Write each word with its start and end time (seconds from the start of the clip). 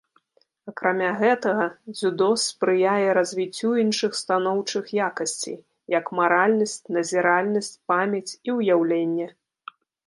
Акрамя 0.69 1.09
гэтага, 1.19 1.65
дзюдо 1.97 2.29
спрыяе 2.45 3.09
развіццю 3.19 3.69
іншых 3.83 4.11
станоўчых 4.23 4.83
якасцей, 5.11 5.57
як 5.99 6.05
маральнасць, 6.23 6.79
назіральнасць, 6.99 7.75
памяць 7.93 8.29
і 8.33 8.49
ўяўленне. 8.59 9.27